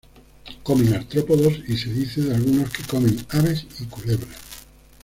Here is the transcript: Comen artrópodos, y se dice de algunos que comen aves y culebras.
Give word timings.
Comen 0.63 0.95
artrópodos, 0.95 1.59
y 1.67 1.77
se 1.77 1.93
dice 1.93 2.21
de 2.21 2.33
algunos 2.33 2.71
que 2.71 2.81
comen 2.85 3.23
aves 3.29 3.67
y 3.79 3.85
culebras. 3.85 4.65